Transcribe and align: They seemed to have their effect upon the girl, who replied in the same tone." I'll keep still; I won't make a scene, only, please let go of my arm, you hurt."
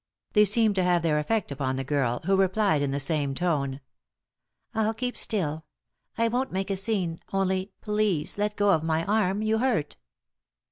They 0.33 0.45
seemed 0.45 0.73
to 0.77 0.83
have 0.83 1.03
their 1.03 1.19
effect 1.19 1.51
upon 1.51 1.75
the 1.75 1.83
girl, 1.83 2.21
who 2.25 2.35
replied 2.35 2.81
in 2.81 2.89
the 2.89 2.99
same 2.99 3.35
tone." 3.35 3.81
I'll 4.73 4.95
keep 4.95 5.15
still; 5.15 5.63
I 6.17 6.27
won't 6.27 6.51
make 6.51 6.71
a 6.71 6.75
scene, 6.75 7.19
only, 7.31 7.73
please 7.81 8.35
let 8.35 8.55
go 8.55 8.71
of 8.71 8.81
my 8.81 9.05
arm, 9.05 9.43
you 9.43 9.59
hurt." 9.59 9.97